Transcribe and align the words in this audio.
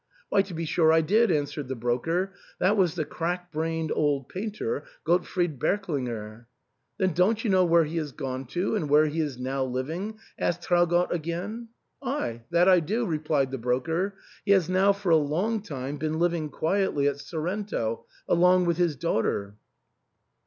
""Why, 0.29 0.41
to 0.41 0.55
be 0.55 0.65
sure 0.65 0.91
I 0.91 1.01
did," 1.01 1.29
answered 1.31 1.67
the 1.67 1.75
broker;" 1.75 2.33
that 2.59 2.75
was 2.75 2.95
the 2.95 3.05
crack 3.05 3.51
brained 3.51 3.91
old 3.93 4.29
painter 4.29 4.83
Grottfried 5.03 5.59
Berklinger."" 5.59 6.47
Then 6.97 7.13
don't 7.13 7.43
you 7.43 7.51
know 7.51 7.65
where 7.65 7.83
he 7.83 7.97
has 7.97 8.11
gone 8.11 8.45
to 8.47 8.75
and 8.75 8.89
where 8.89 9.05
he 9.05 9.19
is 9.19 9.37
now 9.37 9.63
liv 9.63 9.91
ing?" 9.91 10.17
asked 10.39 10.63
Traugott 10.63 11.13
again. 11.13 11.67
"Ay, 12.01 12.41
that 12.49 12.67
I 12.67 12.79
do," 12.79 13.05
replied 13.05 13.51
the 13.51 13.59
broker;" 13.59 14.15
he 14.43 14.53
has 14.53 14.67
now 14.67 14.91
for 14.91 15.11
a 15.11 15.17
long 15.17 15.61
time 15.61 15.97
been 15.97 16.17
living 16.17 16.49
quietly 16.49 17.07
at 17.07 17.19
Sorrento 17.19 18.07
along 18.27 18.65
with 18.65 18.77
his 18.77 18.95
daughter." 18.95 19.53